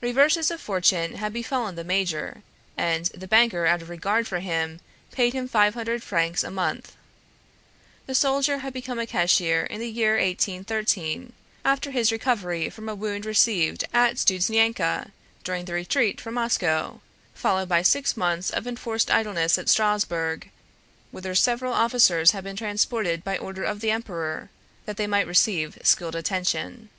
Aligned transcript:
Reverses 0.00 0.52
of 0.52 0.60
fortune 0.60 1.16
had 1.16 1.32
befallen 1.32 1.74
the 1.74 1.82
major, 1.82 2.44
and 2.76 3.06
the 3.06 3.26
banker 3.26 3.66
out 3.66 3.82
of 3.82 3.88
regard 3.88 4.24
for 4.28 4.38
him 4.38 4.78
paid 5.10 5.32
him 5.32 5.48
five 5.48 5.74
hundred 5.74 6.00
francs 6.00 6.44
a 6.44 6.50
month. 6.52 6.94
The 8.06 8.14
soldier 8.14 8.58
had 8.58 8.72
become 8.72 9.00
a 9.00 9.06
cashier 9.08 9.64
in 9.64 9.80
the 9.80 9.90
year 9.90 10.12
1813, 10.12 11.32
after 11.64 11.90
his 11.90 12.12
recovery 12.12 12.70
from 12.70 12.88
a 12.88 12.94
wound 12.94 13.26
received 13.26 13.82
at 13.92 14.14
Studzianka 14.16 15.10
during 15.42 15.64
the 15.64 15.72
Retreat 15.74 16.20
from 16.20 16.34
Moscow, 16.34 17.00
followed 17.34 17.68
by 17.68 17.82
six 17.82 18.16
months 18.16 18.50
of 18.50 18.68
enforced 18.68 19.10
idleness 19.10 19.58
at 19.58 19.68
Strasbourg, 19.68 20.52
whither 21.10 21.34
several 21.34 21.72
officers 21.72 22.30
had 22.30 22.44
been 22.44 22.54
transported 22.54 23.24
by 23.24 23.36
order 23.36 23.64
of 23.64 23.80
the 23.80 23.90
Emperor, 23.90 24.50
that 24.84 24.96
they 24.96 25.08
might 25.08 25.26
receive 25.26 25.76
skilled 25.82 26.14
attention. 26.14 26.90